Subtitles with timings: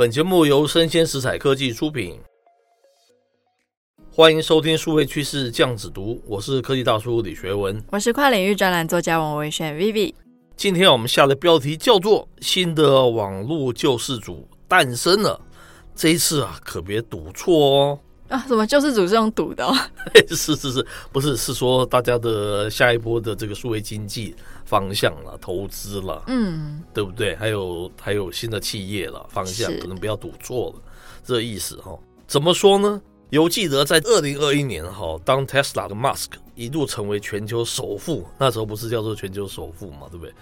[0.00, 2.18] 本节目由生鲜食材科技出品，
[4.10, 10.14] 欢迎收听数位趋势酱子读，我是科技大叔李学文，我是跨领域专栏作家王维轩 Vivi。
[10.56, 15.38] 今天我们下的标题叫做“新的网络救世主诞生了”，
[15.94, 17.98] 这一次啊，可别赌错哦。
[18.30, 19.74] 啊，什么救世主是用赌的哦？
[20.30, 27.34] 是是是，不是是说大家的下一波的这个数位经济方向了，投资了，嗯，对不对？
[27.34, 30.82] 还有还有新的企业了方向，可能不要赌错了，
[31.24, 31.98] 这个意思哈。
[32.28, 33.02] 怎么说呢？
[33.30, 40.32] 犹记得在二零二一年哈，当 Tesla 的 Musk 一度成为全球首富，那时候不是叫做全球首富嘛，对不对？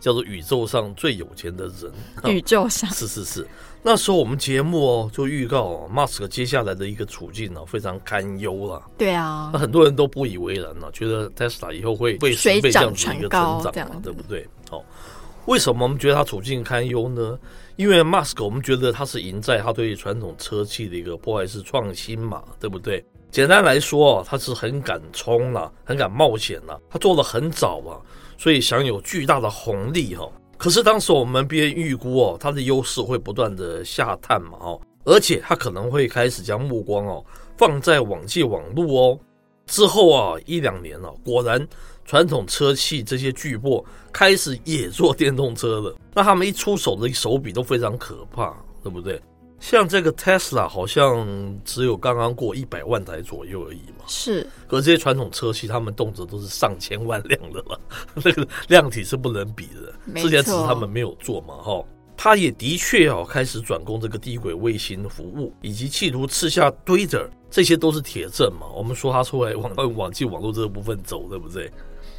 [0.00, 1.92] 叫做宇宙上最有钱的人。
[2.34, 3.46] 宇宙上是是是。
[3.82, 8.82] 那时候我们节目哦就预告哦，Musk 接下来的一个处境呢非常堪忧了。
[8.98, 14.46] 对啊，那很多人都不以为然了，觉得 Tesla 以后会会水涨船高这样，对不对？
[14.68, 14.84] 好，
[15.46, 17.38] 为什么我们觉得他处境堪忧呢？
[17.76, 23.02] 因为 Musk 我们觉得他是赢在他对传统车企的一个破坏式创新嘛，对不对？
[23.30, 27.94] 简单来说，他是很敢冲了，很敢冒险了，他做的很早啊，
[28.38, 30.26] 所以享有巨大的红利哈。
[30.56, 37.24] 可是当时我们别人预估哦，它的优势会不断的下探嘛哦，而且它可能会开始将目光哦
[37.56, 39.20] 放在网际网络哦。
[39.66, 41.68] 之后啊一两年了，果然
[42.04, 45.94] 传统车企这些巨擘开始也做电动车了。
[46.14, 49.20] 那他们一出手的手笔都非常可怕，对不对？
[49.60, 51.26] 像这个 Tesla 好像
[51.64, 54.46] 只有刚刚过一百万台左右而已嘛，是。
[54.66, 57.80] 可这些传统车系，他们动辄都是上千万辆的了，
[58.14, 60.20] 那个量体是不能比的。
[60.20, 61.84] 之前只是他们没有做嘛，哈。
[62.20, 68.66] 他也的确哦，开始转攻这个低轨卫星服务，以及企图吃下 Twitter，这些都是铁证嘛。
[68.74, 71.70] 我们说他出来往往际网络这个部分走，对不对？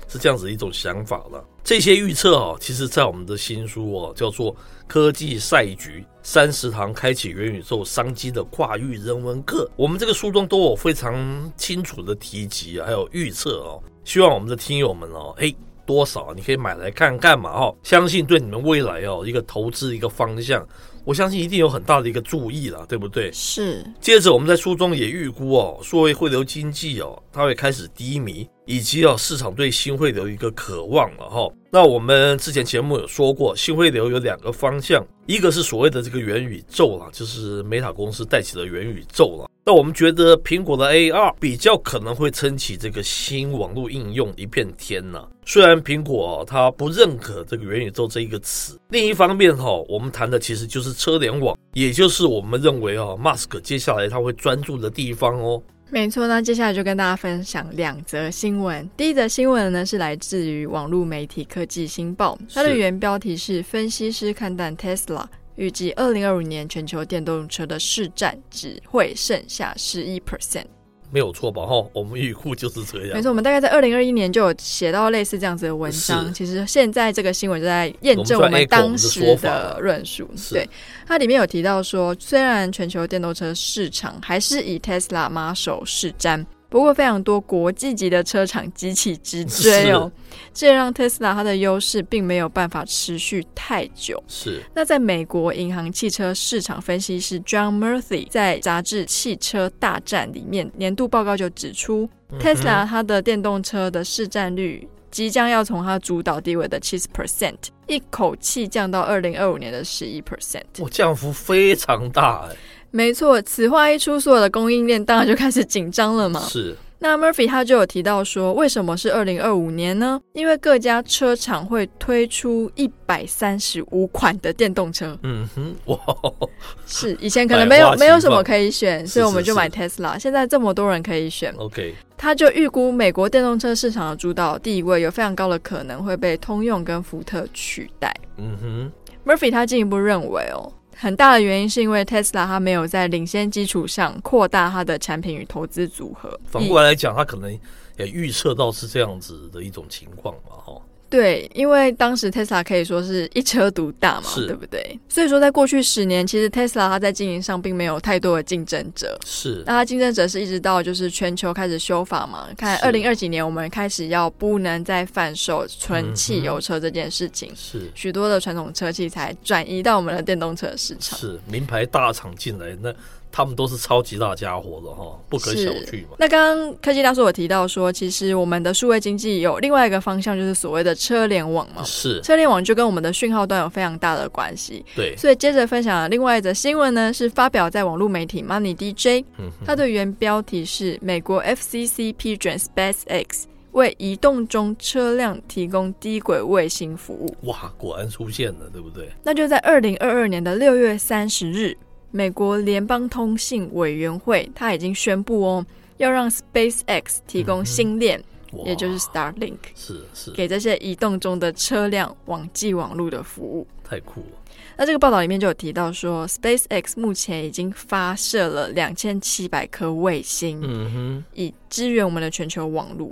[0.10, 1.42] 是这样子一种想法了。
[1.64, 4.54] 这些预测啊，其实在我们的新书哦，叫做
[4.88, 13.82] 《科技赛局：三十堂开启元宇宙商机的跨域人文课》，我们这个书中都有非常清楚的提及，还有预测哦。
[14.04, 15.56] 希望我们的听友们哦，诶，
[15.86, 20.68] 多少你可以买来看看嘛，哦，相信对你们未来哦一个投资一个方向。
[21.04, 23.32] 我相信一定有很大的一个注意了，对不对？
[23.32, 23.84] 是。
[24.00, 31.52] 接着我们在书中也预估哦，数位汇流经济哦，它会开始低迷，以及哦市场对新汇流一个渴望了哈。
[31.72, 39.50] 那我们之前节目有说过，新汇流有两个方向，一个是所谓的这个元宇宙啦，就是 Meta 公司带起的元宇宙了。
[39.70, 45.28] 那我们觉得苹果的 AR 比较可能会撑起这个新网络应用一片天呐。
[45.46, 55.62] 虽然苹果它不认可这个元宇宙这一个词，另一方面哈，我们谈的其实就是车联网，也就是我们认为啊，Mask 接下来他会专注的地方哦。
[55.92, 58.90] 没错，那接下来就跟大家分享两则新闻。
[58.98, 65.26] 第一则新闻呢是来自于网络媒体科技新报，它的原标题是“分析师看淡 Tesla”。
[65.60, 70.64] 预计二零二五年全球电动车的市占只会剩下十一 percent，
[71.12, 71.66] 没有错吧？
[71.66, 73.10] 哈，我们预估就是这样。
[73.14, 76.34] 没错，我们大概在二零二一年就有写到类似这样子的文章。
[76.34, 80.26] 其实现在这个新闻就在验证我们当时的论述。
[80.50, 80.66] 对，
[81.06, 86.46] 它里面有提到说，虽然全球电动车市场还是以 Tesla 马首是瞻。
[86.70, 90.12] 不过，非常多国际级的车厂急起直追哦，
[90.54, 94.24] 这也让特斯拉它的优势并没有办法持续太久。
[94.28, 94.62] 是。
[94.76, 102.08] 那在美国银行汽车市场分析师 John Murphy 在杂志《汽车大战》里面年度报告就指出
[102.40, 107.56] ，，Tesla 它的电动车的市占率即将要从它主导地位的七十 percent
[107.88, 110.62] 一口气降到二零二五年的十一 percent。
[110.78, 112.56] 哇，降幅非常大哎。
[112.92, 116.40] 没错，此话一出，所有的供应链当然就开始紧张了嘛。
[116.50, 116.76] 是。
[117.02, 120.20] 那 Murphy 他就有提到说，为什么是二零二五年呢？
[120.34, 125.18] 因为各家车厂会推出一百三十五款的电动车。
[125.24, 125.98] 嗯哼，哇，
[126.86, 130.20] 是以前可能没有没有什么可以选，所以我们就买 Tesla。
[130.20, 131.96] 现在这么多人可以选，OK。
[132.18, 138.14] 他就预估美国电动车市场的主导地位有非常高的可能会被通用跟福特取代。
[138.36, 138.92] 嗯哼
[139.26, 140.70] ，Murphy 他进一步认为哦。
[141.02, 146.38] 很大的原因是因为 Tesla 它没有在领先基础上扩大它的产品与投资组合。
[146.44, 147.50] 反过来来讲，它可能
[147.98, 150.74] 也预测到是这样子的一种情况嘛，哈。
[151.10, 155.00] 对，因为当时 Tesla 可以说是一车独大嘛，对不对？
[155.10, 159.18] 所以说，在过去十年，其实 Tesla 它在经营上并没有太多的竞争者。
[159.26, 171.18] 是，那它竞争者是一直到就是全球开始修法嘛，看二零二几年我们开始要不能再贩售纯汽油车这件事情，是许多的传统车企才转移到我们的电动车市场。
[171.18, 172.94] 是名牌大厂进来，那
[173.32, 176.16] 他们都是超级大家伙的哈，不可小觑嘛。
[176.18, 181.84] 那刚刚科技大叔有提到说，其实我们的数位经济有另外一个方向，就是所谓的车联网嘛。
[181.84, 184.84] 是，车联网就跟我们的讯号端有非常大的关系。
[184.96, 189.24] 对，所以接着分享的另外一则新闻呢，是发表在网络媒体 Money DJ，
[189.66, 193.44] 它的原标题是美国 FCC 批准 SpaceX
[193.74, 197.36] 为移动中车辆提供低轨卫星服务。
[197.44, 199.08] 哇，果然出现了，对不对？
[199.24, 201.78] 那就在二零二二年的六月三十日。
[202.12, 205.66] 美国联邦通信委员会他已经宣布哦，
[205.98, 208.24] 要让 SpaceX 提供星链，
[208.54, 213.68] 嗯、也就是 Starlink，是是，给这些移动中的车辆网际网络的服务。
[213.84, 214.40] 太酷了！
[214.78, 223.12] 那这个报道里面就有提到说，SpaceX 目前已经发射了两千七百颗卫星，嗯哼，以支援我们的全球网络。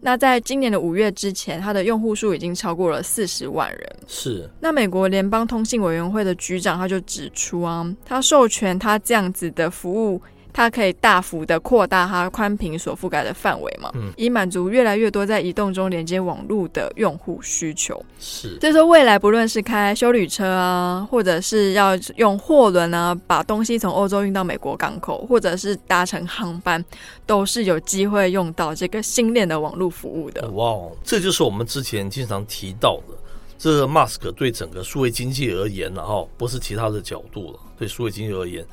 [0.00, 3.96] 那在今年的五月之前，它的用户数已经超过了四十万人。
[4.06, 4.48] 是。
[4.60, 10.20] 那美国联邦通信委员会的局长他就指出啊，他授权他这样子的服务。
[10.52, 18.04] 它可以大幅的扩大它宽频所覆盖的范围嘛，嗯，以满足越来越多在移动中连接网络的用户需求。
[18.18, 26.84] 是，所以说未来不论是开修旅车啊，或者是要用货轮啊，把东西从欧洲运到美国港口，或者是搭乘航班，
[27.24, 30.48] 都是有机会用到这个新链的网络服务的。
[30.50, 33.14] 哇，这就是我们之前经常提到的，
[33.58, 38.66] 这个 Musk 对整个数位经济而言，然后不是其他的角度了，对数位经济而言。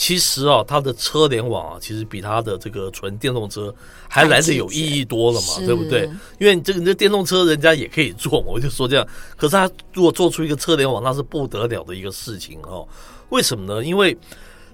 [0.00, 3.72] 其实啊，它的车联网啊，其实比它的这个纯电动车
[4.08, 6.08] 还来的有意义多了嘛，对不对？
[6.38, 9.06] 因为你这个这电动车人家也可以做嘛，我就说这样。
[9.36, 12.88] 可是他如果做出一个车联网，那是不得了的一个事情哦。
[13.28, 13.84] 为什么呢？
[13.84, 14.16] 因为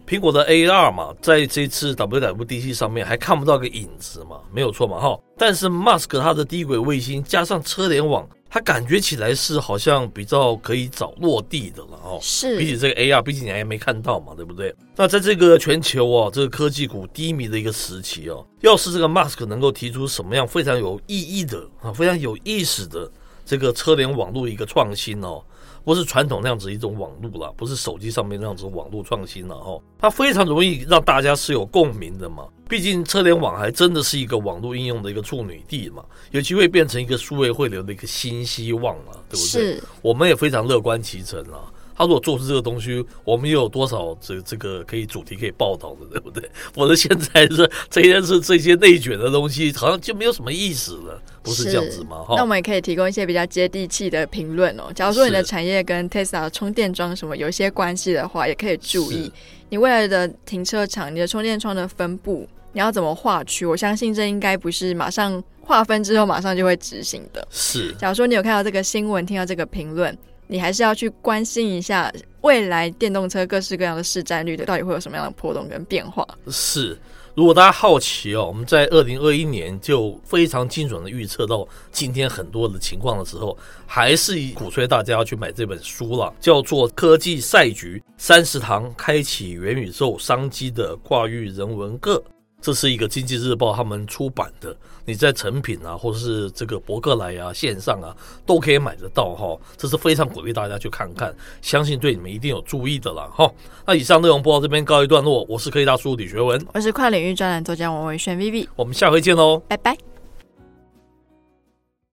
[0.06, 5.18] 苹果的 AR 嘛，在这次 WWDC 上面还看不到个影子嘛，没有错嘛哈。
[5.36, 8.26] 但是 Musk 它的低轨卫星加上车联网。
[8.48, 14.74] 它感觉起来是好像比较可以早落地的了哦，是比起这个 AR，毕竟你还没看到嘛，对不对？
[14.94, 23.10] 那在这个全球哦，这个科技股低迷的一个时期哦，要是这个 Musk 能够提出什么样非常有意义的啊，非常有意思的
[23.44, 25.42] 这个车联网络一个创新哦。
[25.86, 32.48] 不是传统那样子一种网络了，不是手机上面那样子网络创新了哈，它非常容易让大家是有共鸣的嘛。
[32.68, 39.76] 毕竟车联网还真的是一个网络应用的一个处女地嘛，有机会变成一个数位汇流的一个新希望了，对不对？
[39.76, 41.72] 是，我们也非常乐观其成啊。
[41.96, 46.48] 他如果做出这个东西，我们又有多少这这个可以主题可以报道的，对不对？
[46.76, 52.24] 我的现在是这些是这些内卷的东西，好像就没有什么意思了，不是这样子吗？
[52.30, 54.92] 那我们也可以提供一些比较接地气的评论哦。
[54.94, 59.32] 假如说你的产业跟 Tesla 充电桩什么有一些关系的话，也可以注意
[59.70, 63.64] 你未来的停车场，你的充电桩的分布，你要怎么划区？
[63.64, 67.48] 我相信这应该不是马上划分之后马上就会执行的。
[67.50, 70.16] 是，假如说你有看到这个新闻，听到这个评论。
[70.48, 72.12] 你还是要去关心一下
[72.42, 76.26] 未来电动车各式各样的市占率的，到底会有什么样的波动跟变化？
[76.48, 76.96] 是，
[77.34, 92.22] 如果大家好奇哦，我们在二零二一年就非常精准的预测到今天很多的情况的时候，还是鼓吹大家要去买这本书了，叫做《科技赛局：三十堂开启元宇宙商机的跨域人文课》。
[92.60, 94.74] 这是一个经济日报他们出版的，
[95.04, 99.56] 你在成品啊，或者是这个博客来啊，线上啊，都可以买得到哈。
[99.76, 101.32] 这是非常鼓励大家去看看，
[101.62, 103.48] 相信对你们一定有注意的了哈。
[103.86, 110.15] 那以上内容播到这边告一段落，我是科技大叔李学文，我是跨领域专栏作家王维轩 Vivi，我们下回见喽，拜拜。